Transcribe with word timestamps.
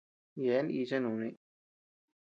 Yeabean 0.41 0.67
icha 0.81 0.97
nuni. 0.99 1.29